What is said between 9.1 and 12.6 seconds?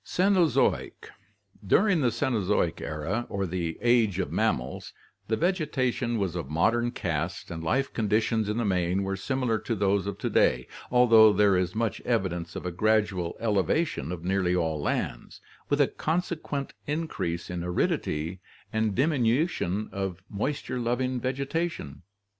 similar to those of to day, although there is much evidence